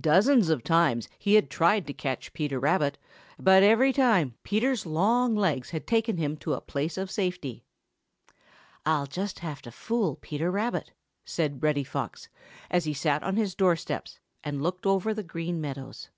[0.00, 2.96] Dozens of times he had tried to catch Peter Rabbit,
[3.44, 7.64] and every time Peter's long legs had taken him to a place of safety.
[8.86, 10.92] "I'll just have to fool Peter Rabbit,"
[11.24, 12.28] said Reddy Fox,
[12.70, 16.08] as he sat on his door steps and looked over the Green Meadows.